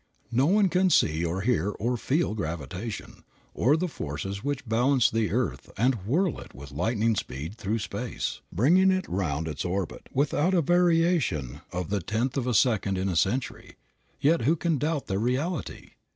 [0.31, 5.31] No one can see or hear or feel gravitation, or the forces which balance the
[5.31, 10.55] earth and whirl it with lightning speed through space, bringing it round its orbit without
[10.55, 13.75] a variation of the tenth of a second in a century,
[14.19, 15.91] yet who can doubt their reality?